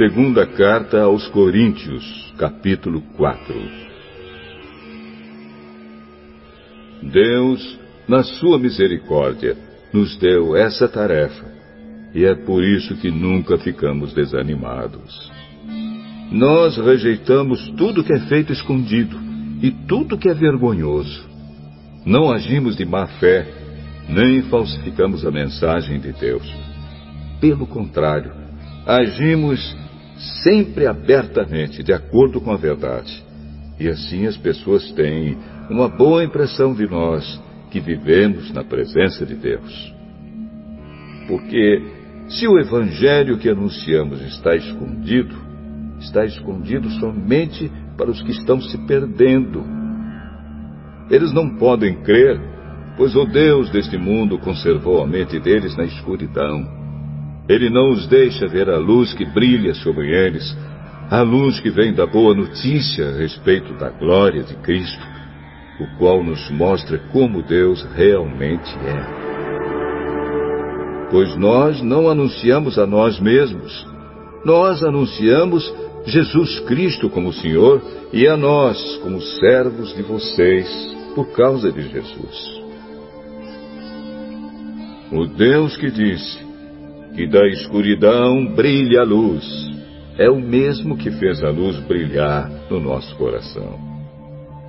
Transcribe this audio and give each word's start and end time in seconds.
Segunda 0.00 0.46
carta 0.46 1.02
aos 1.02 1.28
Coríntios, 1.28 2.32
capítulo 2.38 3.02
4. 3.18 3.54
Deus, 7.02 7.78
na 8.08 8.22
sua 8.22 8.58
misericórdia, 8.58 9.58
nos 9.92 10.16
deu 10.16 10.56
essa 10.56 10.88
tarefa, 10.88 11.44
e 12.14 12.24
é 12.24 12.34
por 12.34 12.64
isso 12.64 12.96
que 12.96 13.10
nunca 13.10 13.58
ficamos 13.58 14.14
desanimados. 14.14 15.30
Nós 16.32 16.78
rejeitamos 16.78 17.68
tudo 17.76 18.02
que 18.02 18.14
é 18.14 18.20
feito 18.20 18.54
escondido 18.54 19.20
e 19.60 19.70
tudo 19.70 20.16
que 20.16 20.30
é 20.30 20.34
vergonhoso. 20.34 21.28
Não 22.06 22.32
agimos 22.32 22.74
de 22.74 22.86
má 22.86 23.06
fé, 23.06 23.46
nem 24.08 24.40
falsificamos 24.44 25.26
a 25.26 25.30
mensagem 25.30 26.00
de 26.00 26.10
Deus. 26.14 26.50
Pelo 27.38 27.66
contrário, 27.66 28.32
agimos 28.86 29.78
sempre 30.42 30.86
abertamente, 30.86 31.82
de 31.82 31.92
acordo 31.92 32.40
com 32.40 32.52
a 32.52 32.56
verdade. 32.56 33.24
E 33.78 33.88
assim 33.88 34.26
as 34.26 34.36
pessoas 34.36 34.90
têm 34.92 35.38
uma 35.70 35.88
boa 35.88 36.22
impressão 36.22 36.74
de 36.74 36.86
nós 36.86 37.40
que 37.70 37.80
vivemos 37.80 38.52
na 38.52 38.62
presença 38.62 39.24
de 39.24 39.34
Deus. 39.34 39.94
Porque 41.26 41.82
se 42.28 42.46
o 42.46 42.58
evangelho 42.58 43.38
que 43.38 43.48
anunciamos 43.48 44.20
está 44.22 44.54
escondido, 44.54 45.34
está 46.00 46.24
escondido 46.24 46.90
somente 46.92 47.70
para 47.96 48.10
os 48.10 48.20
que 48.22 48.32
estão 48.32 48.60
se 48.60 48.76
perdendo. 48.86 49.64
Eles 51.10 51.32
não 51.32 51.56
podem 51.56 52.02
crer, 52.02 52.40
pois 52.96 53.16
o 53.16 53.24
Deus 53.24 53.70
deste 53.70 53.96
mundo 53.96 54.38
conservou 54.38 55.02
a 55.02 55.06
mente 55.06 55.40
deles 55.40 55.76
na 55.76 55.84
escuridão. 55.84 56.80
Ele 57.50 57.68
não 57.68 57.90
os 57.90 58.06
deixa 58.06 58.46
ver 58.46 58.70
a 58.70 58.78
luz 58.78 59.12
que 59.12 59.24
brilha 59.24 59.74
sobre 59.74 60.08
eles, 60.08 60.56
a 61.10 61.20
luz 61.20 61.58
que 61.58 61.68
vem 61.68 61.92
da 61.92 62.06
boa 62.06 62.32
notícia 62.32 63.08
a 63.08 63.16
respeito 63.16 63.74
da 63.74 63.90
glória 63.90 64.44
de 64.44 64.54
Cristo, 64.58 65.04
o 65.80 65.98
qual 65.98 66.22
nos 66.22 66.48
mostra 66.52 66.96
como 67.12 67.42
Deus 67.42 67.82
realmente 67.96 68.72
é. 68.86 69.20
Pois 71.10 71.34
nós 71.36 71.82
não 71.82 72.08
anunciamos 72.08 72.78
a 72.78 72.86
nós 72.86 73.18
mesmos, 73.18 73.84
nós 74.44 74.84
anunciamos 74.84 75.74
Jesus 76.06 76.60
Cristo 76.60 77.10
como 77.10 77.32
Senhor 77.32 77.82
e 78.12 78.28
a 78.28 78.36
nós 78.36 78.80
como 79.02 79.20
servos 79.20 79.92
de 79.96 80.02
vocês 80.02 80.68
por 81.16 81.32
causa 81.32 81.72
de 81.72 81.82
Jesus. 81.82 82.60
O 85.10 85.26
Deus 85.26 85.76
que 85.76 85.90
disse: 85.90 86.49
que 87.20 87.26
da 87.26 87.46
escuridão 87.48 88.46
brilha 88.54 89.02
a 89.02 89.04
luz. 89.04 89.44
É 90.16 90.30
o 90.30 90.40
mesmo 90.40 90.96
que 90.96 91.10
fez 91.10 91.44
a 91.44 91.50
luz 91.50 91.78
brilhar 91.80 92.50
no 92.70 92.80
nosso 92.80 93.14
coração. 93.16 93.78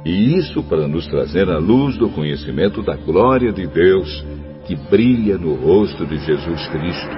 E 0.06 0.36
isso 0.36 0.62
para 0.64 0.86
nos 0.86 1.08
trazer 1.08 1.50
a 1.50 1.58
luz 1.58 1.96
do 1.98 2.10
conhecimento 2.10 2.82
da 2.82 2.98
glória 2.98 3.54
de 3.54 3.66
Deus 3.68 4.26
que 4.66 4.76
brilha 4.76 5.38
no 5.38 5.56
rosto 5.56 6.06
de 6.06 6.18
Jesus 6.18 6.68
Cristo. 6.68 7.18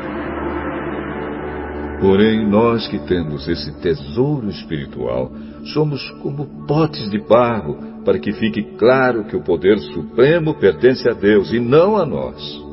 Porém, 2.00 2.48
nós 2.48 2.88
que 2.88 3.00
temos 3.00 3.48
esse 3.48 3.82
tesouro 3.82 4.50
espiritual, 4.50 5.32
somos 5.74 6.08
como 6.22 6.68
potes 6.68 7.10
de 7.10 7.18
barro, 7.28 8.04
para 8.06 8.20
que 8.20 8.34
fique 8.34 8.62
claro 8.78 9.24
que 9.24 9.36
o 9.36 9.44
poder 9.44 9.80
supremo 9.80 10.54
pertence 10.60 11.10
a 11.10 11.14
Deus 11.14 11.52
e 11.52 11.60
não 11.60 11.98
a 11.98 12.06
nós. 12.06 12.73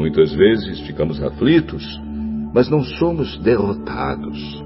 Muitas 0.00 0.32
vezes 0.32 0.80
ficamos 0.86 1.22
aflitos, 1.22 1.84
mas 2.54 2.70
não 2.70 2.82
somos 2.82 3.36
derrotados. 3.40 4.64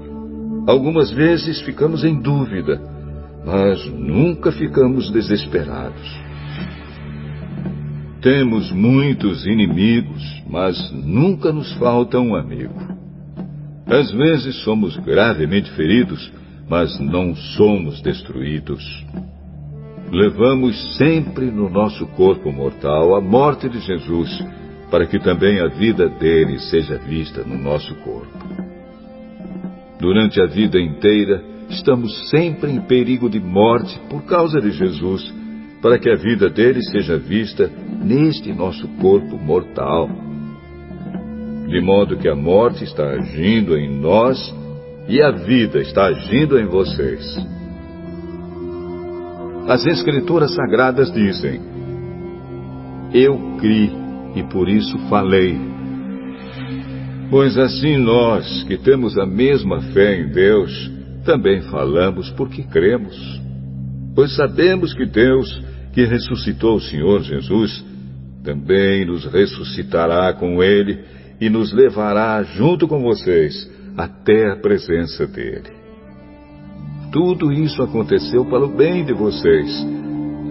Algumas 0.65 1.11
vezes 1.11 1.59
ficamos 1.59 2.05
em 2.05 2.21
dúvida, 2.21 2.81
mas 3.45 3.85
nunca 3.91 4.49
ficamos 4.53 5.11
desesperados. 5.11 6.21
Temos 8.21 8.71
muitos 8.71 9.45
inimigos, 9.45 10.23
mas 10.49 10.89
nunca 10.93 11.51
nos 11.51 11.69
falta 11.73 12.17
um 12.17 12.33
amigo. 12.33 12.73
Às 13.85 14.09
vezes 14.13 14.63
somos 14.63 14.95
gravemente 14.95 15.69
feridos, 15.71 16.31
mas 16.69 16.97
não 16.97 17.35
somos 17.35 18.01
destruídos. 18.01 19.05
Levamos 20.09 20.95
sempre 20.95 21.51
no 21.51 21.69
nosso 21.69 22.07
corpo 22.15 22.53
mortal 22.53 23.17
a 23.17 23.19
morte 23.19 23.67
de 23.67 23.79
Jesus 23.81 24.41
para 24.95 25.07
que 25.07 25.19
também 25.19 25.59
a 25.59 25.67
vida 25.67 26.07
dele 26.07 26.57
seja 26.57 26.97
vista 26.97 27.43
no 27.43 27.57
nosso 27.57 27.93
corpo. 27.95 28.31
Durante 29.99 30.41
a 30.41 30.45
vida 30.45 30.79
inteira, 30.79 31.43
estamos 31.69 32.29
sempre 32.29 32.71
em 32.71 32.79
perigo 32.79 33.29
de 33.29 33.37
morte 33.37 33.99
por 34.09 34.23
causa 34.23 34.61
de 34.61 34.71
Jesus, 34.71 35.33
para 35.81 35.99
que 35.99 36.09
a 36.09 36.15
vida 36.15 36.49
dele 36.49 36.81
seja 36.81 37.17
vista 37.17 37.69
neste 38.05 38.53
nosso 38.53 38.87
corpo 39.01 39.37
mortal. 39.37 40.07
De 41.67 41.81
modo 41.81 42.15
que 42.15 42.29
a 42.29 42.35
morte 42.35 42.85
está 42.85 43.05
agindo 43.05 43.77
em 43.77 43.99
nós 43.99 44.55
e 45.09 45.21
a 45.21 45.31
vida 45.31 45.81
está 45.81 46.05
agindo 46.05 46.57
em 46.57 46.67
vocês. 46.67 47.35
As 49.67 49.85
Escrituras 49.85 50.55
Sagradas 50.55 51.11
dizem: 51.11 51.59
Eu 53.13 53.57
criei 53.59 54.04
e 54.35 54.43
por 54.43 54.69
isso 54.69 54.97
falei. 55.09 55.57
Pois 57.29 57.57
assim 57.57 57.97
nós, 57.97 58.63
que 58.63 58.77
temos 58.77 59.17
a 59.17 59.25
mesma 59.25 59.81
fé 59.93 60.21
em 60.21 60.27
Deus, 60.27 60.91
também 61.23 61.61
falamos 61.63 62.29
porque 62.31 62.63
cremos. 62.63 63.15
Pois 64.13 64.35
sabemos 64.35 64.93
que 64.93 65.05
Deus, 65.05 65.61
que 65.93 66.05
ressuscitou 66.05 66.75
o 66.75 66.81
Senhor 66.81 67.23
Jesus, 67.23 67.83
também 68.43 69.05
nos 69.05 69.25
ressuscitará 69.25 70.31
com 70.33 70.63
Ele 70.63 70.99
e 71.41 71.49
nos 71.49 71.73
levará 71.73 72.43
junto 72.43 72.87
com 72.87 73.01
vocês 73.01 73.69
até 73.97 74.51
a 74.51 74.55
presença 74.55 75.25
dEle. 75.25 75.73
Tudo 77.11 77.51
isso 77.51 77.81
aconteceu 77.81 78.45
para 78.45 78.65
o 78.65 78.75
bem 78.75 79.03
de 79.03 79.13
vocês 79.13 79.85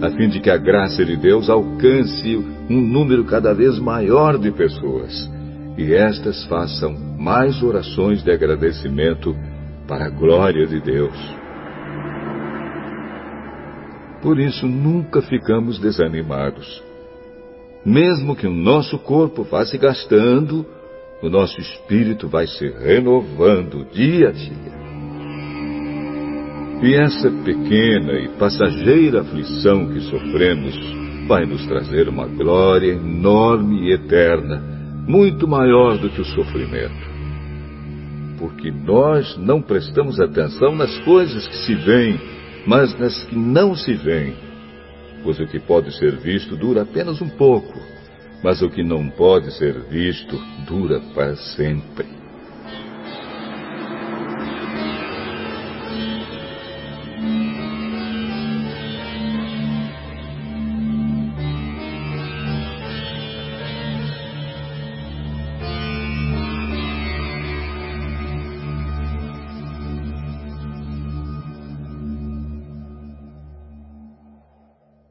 a 0.01 0.11
fim 0.11 0.27
de 0.27 0.39
que 0.39 0.49
a 0.49 0.57
graça 0.57 1.05
de 1.05 1.15
Deus 1.15 1.49
alcance 1.49 2.37
um 2.69 2.81
número 2.81 3.23
cada 3.25 3.53
vez 3.53 3.79
maior 3.79 4.37
de 4.37 4.51
pessoas 4.51 5.29
e 5.77 5.93
estas 5.93 6.45
façam 6.45 6.93
mais 7.17 7.61
orações 7.61 8.23
de 8.23 8.31
agradecimento 8.31 9.35
para 9.87 10.05
a 10.05 10.09
glória 10.09 10.65
de 10.65 10.79
Deus. 10.79 11.35
Por 14.21 14.39
isso 14.39 14.65
nunca 14.65 15.21
ficamos 15.21 15.77
desanimados. 15.77 16.83
Mesmo 17.85 18.35
que 18.35 18.47
o 18.47 18.53
nosso 18.53 18.97
corpo 18.97 19.43
vá 19.43 19.63
se 19.65 19.77
gastando, 19.77 20.65
o 21.21 21.29
nosso 21.29 21.59
espírito 21.59 22.27
vai 22.27 22.47
se 22.47 22.67
renovando 22.67 23.85
dia 23.91 24.29
a 24.29 24.31
dia. 24.31 24.85
E 26.81 26.95
essa 26.95 27.29
pequena 27.43 28.13
e 28.13 28.29
passageira 28.39 29.21
aflição 29.21 29.87
que 29.87 30.01
sofremos 30.01 31.04
vai 31.27 31.45
nos 31.45 31.65
trazer 31.65 32.07
uma 32.07 32.27
glória 32.27 32.93
enorme 32.93 33.87
e 33.87 33.93
eterna, 33.93 34.61
muito 35.07 35.47
maior 35.47 35.97
do 35.97 36.09
que 36.09 36.21
o 36.21 36.25
sofrimento. 36.25 37.15
Porque 38.37 38.71
nós 38.71 39.35
não 39.37 39.61
prestamos 39.61 40.19
atenção 40.19 40.75
nas 40.75 40.97
coisas 40.99 41.47
que 41.47 41.55
se 41.57 41.75
veem, 41.75 42.19
mas 42.67 42.97
nas 42.99 43.23
que 43.25 43.35
não 43.35 43.75
se 43.75 43.93
veem. 43.93 44.35
Pois 45.23 45.39
o 45.39 45.47
que 45.47 45.59
pode 45.59 45.91
ser 45.97 46.17
visto 46.17 46.55
dura 46.55 46.83
apenas 46.83 47.21
um 47.21 47.29
pouco, 47.29 47.79
mas 48.43 48.61
o 48.61 48.69
que 48.69 48.83
não 48.83 49.09
pode 49.09 49.51
ser 49.53 49.73
visto 49.89 50.39
dura 50.67 50.99
para 51.15 51.35
sempre. 51.35 52.24